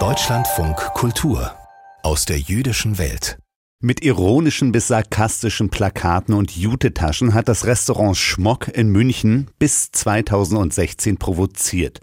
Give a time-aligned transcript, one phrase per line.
[0.00, 1.54] Deutschlandfunk Kultur
[2.02, 3.38] aus der jüdischen Welt.
[3.80, 11.18] Mit ironischen bis sarkastischen Plakaten und Jutetaschen hat das Restaurant Schmock in München bis 2016
[11.18, 12.00] provoziert.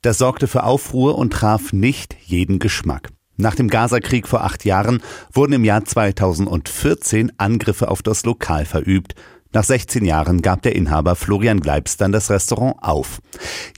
[0.00, 3.10] Das sorgte für Aufruhr und traf nicht jeden Geschmack.
[3.36, 5.02] Nach dem Gazakrieg vor acht Jahren
[5.34, 9.14] wurden im Jahr 2014 Angriffe auf das Lokal verübt.
[9.52, 13.20] Nach 16 Jahren gab der Inhaber Florian Gleibs dann das Restaurant auf.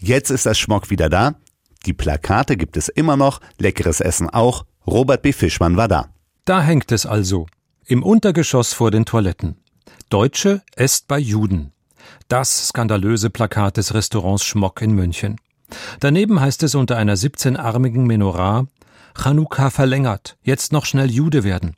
[0.00, 1.34] Jetzt ist das Schmock wieder da.
[1.88, 4.66] Die Plakate gibt es immer noch, leckeres Essen auch.
[4.86, 5.32] Robert B.
[5.32, 6.10] Fischmann war da.
[6.44, 7.46] Da hängt es also.
[7.86, 9.56] Im Untergeschoss vor den Toiletten.
[10.10, 11.72] Deutsche esst bei Juden.
[12.28, 15.40] Das skandalöse Plakat des Restaurants Schmock in München.
[16.00, 18.66] Daneben heißt es unter einer 17-armigen Menorah
[19.16, 21.74] Chanukka verlängert, jetzt noch schnell Jude werden.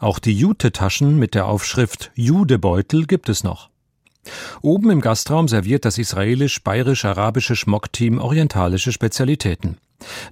[0.00, 3.70] Auch die Jute-Taschen mit der Aufschrift Judebeutel gibt es noch.
[4.60, 9.78] Oben im Gastraum serviert das israelisch-bayerisch-arabische Schmockteam orientalische Spezialitäten.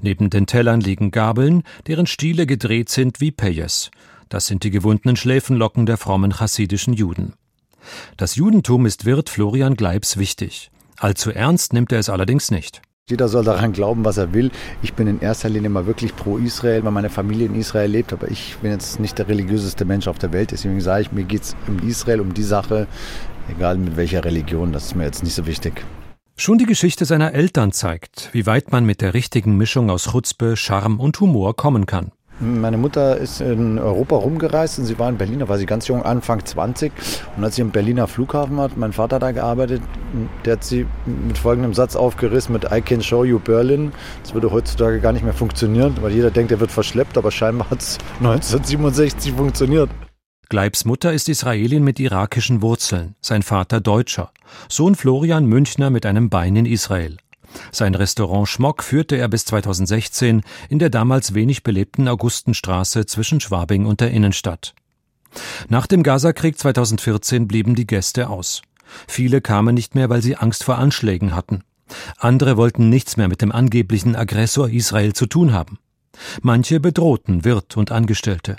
[0.01, 3.91] Neben den Tellern liegen Gabeln, deren Stiele gedreht sind wie Peyes.
[4.29, 7.35] Das sind die gewundenen Schläfenlocken der frommen chassidischen Juden.
[8.17, 10.71] Das Judentum ist Wirt Florian Gleibs wichtig.
[10.99, 12.83] Allzu ernst nimmt er es allerdings nicht.
[13.09, 14.53] Jeder soll daran glauben, was er will.
[14.83, 18.13] Ich bin in erster Linie mal wirklich pro Israel, weil meine Familie in Israel lebt.
[18.13, 20.53] Aber ich bin jetzt nicht der religiöseste Mensch auf der Welt.
[20.53, 22.87] Deswegen sage ich, mir geht es um Israel, um die Sache,
[23.51, 24.73] egal mit welcher Religion.
[24.73, 25.85] Das ist mir jetzt nicht so wichtig.
[26.37, 30.57] Schon die Geschichte seiner Eltern zeigt, wie weit man mit der richtigen Mischung aus Chutzpe,
[30.57, 32.13] Charme und Humor kommen kann.
[32.43, 35.87] Meine Mutter ist in Europa rumgereist und sie war in Berlin, da war sie ganz
[35.89, 36.91] jung, Anfang 20.
[37.37, 39.83] Und als sie im Berliner Flughafen hat, mein Vater da gearbeitet,
[40.47, 43.93] der hat sie mit folgendem Satz aufgerissen mit I can show you Berlin.
[44.23, 47.69] Das würde heutzutage gar nicht mehr funktionieren, weil jeder denkt, er wird verschleppt, aber scheinbar
[47.69, 49.91] hat es 1967 funktioniert.
[50.51, 54.33] Gleibs Mutter ist Israelin mit irakischen Wurzeln, sein Vater Deutscher,
[54.69, 57.19] Sohn Florian Münchner mit einem Bein in Israel.
[57.71, 63.87] Sein Restaurant Schmock führte er bis 2016 in der damals wenig belebten Augustenstraße zwischen Schwabing
[63.87, 64.75] und der Innenstadt.
[65.69, 68.63] Nach dem Gazakrieg 2014 blieben die Gäste aus.
[69.07, 71.63] Viele kamen nicht mehr, weil sie Angst vor Anschlägen hatten.
[72.19, 75.79] Andere wollten nichts mehr mit dem angeblichen Aggressor Israel zu tun haben.
[76.43, 78.57] Manche bedrohten Wirt und Angestellte.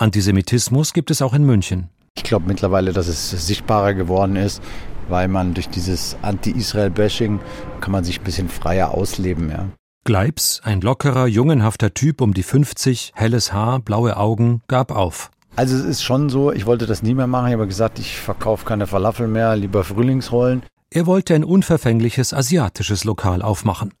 [0.00, 1.90] Antisemitismus gibt es auch in München.
[2.16, 4.62] Ich glaube mittlerweile, dass es sichtbarer geworden ist,
[5.10, 7.38] weil man durch dieses Anti-Israel-Bashing
[7.82, 9.66] kann man sich ein bisschen freier ausleben, ja.
[10.04, 15.30] Gleibs, ein lockerer, jungenhafter Typ um die 50, helles Haar, blaue Augen, gab auf.
[15.54, 17.48] Also es ist schon so, ich wollte das nie mehr machen.
[17.48, 20.62] Ich habe gesagt, ich verkaufe keine Falafel mehr, lieber Frühlingsrollen.
[20.88, 23.92] Er wollte ein unverfängliches asiatisches Lokal aufmachen.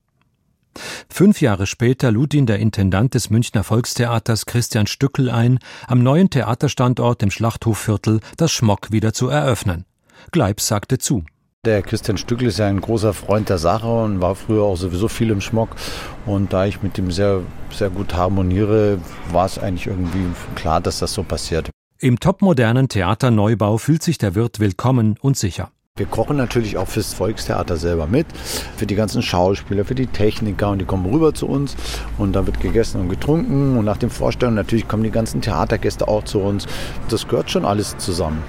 [1.08, 6.30] Fünf Jahre später lud ihn der Intendant des Münchner Volkstheaters Christian Stückel ein, am neuen
[6.30, 9.84] Theaterstandort im Schlachthofviertel das Schmock wieder zu eröffnen.
[10.30, 11.24] Gleibs sagte zu.
[11.66, 15.08] Der Christian Stückel ist ja ein großer Freund der Sache und war früher auch sowieso
[15.08, 15.76] viel im Schmock.
[16.24, 18.98] Und da ich mit ihm sehr, sehr gut harmoniere,
[19.30, 21.68] war es eigentlich irgendwie klar, dass das so passiert.
[21.98, 25.70] Im topmodernen Theaterneubau fühlt sich der Wirt willkommen und sicher.
[26.00, 28.26] Wir kochen natürlich auch fürs Volkstheater selber mit,
[28.74, 31.76] für die ganzen Schauspieler, für die Techniker und die kommen rüber zu uns
[32.16, 36.08] und dann wird gegessen und getrunken und nach dem Vorstellungen natürlich kommen die ganzen Theatergäste
[36.08, 36.66] auch zu uns.
[37.10, 38.42] Das gehört schon alles zusammen.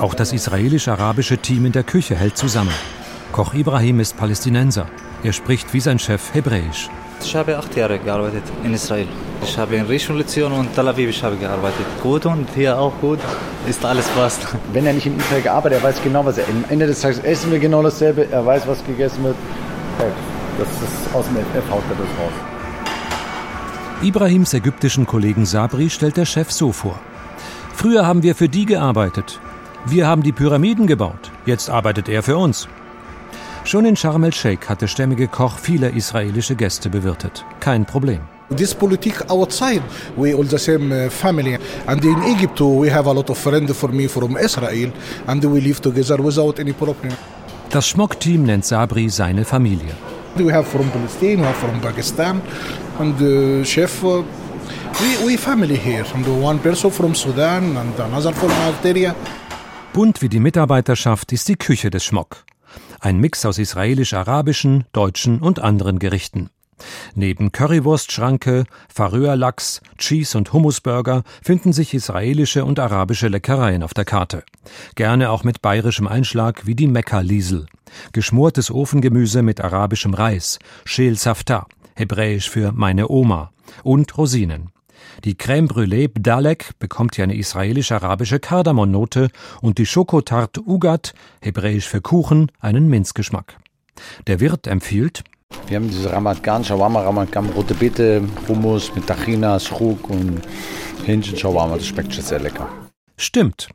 [0.00, 2.74] Auch das israelisch-arabische Team in der Küche hält zusammen.
[3.30, 4.88] Koch Ibrahim ist Palästinenser.
[5.22, 6.90] Er spricht wie sein Chef Hebräisch.
[7.26, 9.08] Ich habe acht Jahre gearbeitet in Israel.
[9.42, 11.84] Ich habe in Rishon LeZion und Tel Aviv ich habe gearbeitet.
[12.00, 13.18] Gut und hier auch gut.
[13.68, 14.46] Ist alles passt.
[14.72, 16.46] Wenn er nicht in Israel gearbeitet, er weiß genau, was er.
[16.46, 18.30] Am Ende des Tages essen wir genau dasselbe.
[18.30, 19.34] Er weiß, was gegessen wird.
[20.56, 22.32] Das ist aus dem FF haut er das raus.
[24.02, 26.96] Ibrahims ägyptischen Kollegen Sabri stellt der Chef so vor.
[27.74, 29.40] Früher haben wir für die gearbeitet.
[29.84, 31.32] Wir haben die Pyramiden gebaut.
[31.44, 32.68] Jetzt arbeitet er für uns.
[33.66, 37.44] Schon in Sharm el-Sheikh hat der stämmige Koch viele israelische Gäste bewirtet.
[37.58, 38.20] Kein Problem.
[38.56, 39.82] This politic outside,
[40.14, 41.58] we all the same uh, family.
[41.88, 44.92] And in Egypt, we have a lot of friends for me from Israel,
[45.26, 47.12] and we live together without any problem.
[47.70, 49.96] Das Schmock-Team nennt Sabri seine Familie.
[50.36, 52.40] We have from Palestine, we have from Pakistan,
[53.00, 54.00] and the chef.
[54.04, 54.22] Uh,
[55.00, 59.12] we, we family here, and one person from Sudan and another from Algeria.
[59.92, 62.45] Bunt wie die Mitarbeiterschaft ist die Küche des Schmock.
[63.06, 66.50] Ein Mix aus israelisch-arabischen, deutschen und anderen Gerichten.
[67.14, 74.42] Neben Currywurstschranke, Faröer-Lachs, Cheese- und Hummusburger finden sich israelische und arabische Leckereien auf der Karte.
[74.96, 77.66] Gerne auch mit bayerischem Einschlag wie die Mekka-Liesel.
[78.10, 83.52] Geschmortes Ofengemüse mit arabischem Reis, Shel Safta, hebräisch für meine Oma,
[83.84, 84.72] und Rosinen.
[85.24, 89.28] Die Crème Brûlée Bdalek bekommt hier eine israelisch-arabische Kardamonnote
[89.60, 93.58] und die Schokotarte Ugat, hebräisch für Kuchen, einen Minzgeschmack.
[94.26, 95.24] Der Wirt empfiehlt,
[95.68, 100.42] wir haben diese Ramat Gan, Shawarma, Ramat Gan, rote Beete, Hummus mit Tachina, Schruk und
[101.04, 101.76] Hähnchen Shawarma.
[101.76, 102.68] Das schmeckt schon sehr lecker.
[103.16, 103.68] Stimmt.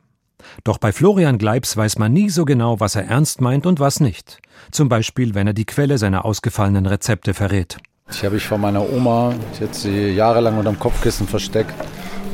[0.64, 4.00] Doch bei Florian Gleibs weiß man nie so genau, was er ernst meint und was
[4.00, 4.38] nicht.
[4.70, 7.78] Zum Beispiel, wenn er die Quelle seiner ausgefallenen Rezepte verrät.
[8.20, 11.74] Die habe ich von meiner Oma, die hat sie jahrelang unterm Kopfkissen versteckt.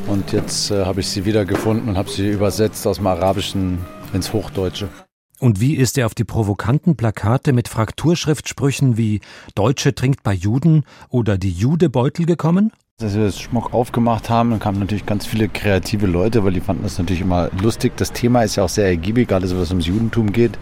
[0.06, 3.78] Und jetzt äh, habe ich sie wieder gefunden und habe sie übersetzt aus dem Arabischen
[4.12, 4.88] ins Hochdeutsche.
[5.38, 9.20] Und wie ist er auf die provokanten Plakate mit Frakturschriftsprüchen wie
[9.54, 12.72] Deutsche trinkt bei Juden oder die Judebeutel gekommen?
[13.00, 16.60] Als wir das Schmuck aufgemacht haben, dann kamen natürlich ganz viele kreative Leute, weil die
[16.60, 17.96] fanden das natürlich immer lustig.
[17.96, 20.58] Das Thema ist ja auch sehr ergiebig, alles was ums Judentum geht.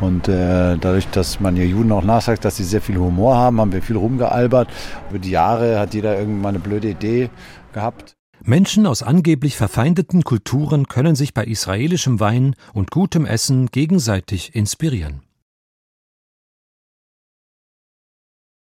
[0.00, 3.60] Und äh, dadurch, dass man ja Juden auch nachsagt, dass sie sehr viel Humor haben,
[3.60, 4.68] haben wir viel rumgealbert.
[5.10, 7.30] Über die Jahre hat jeder irgendwann eine blöde Idee
[7.72, 8.14] gehabt.
[8.44, 15.22] Menschen aus angeblich verfeindeten Kulturen können sich bei israelischem Wein und gutem Essen gegenseitig inspirieren.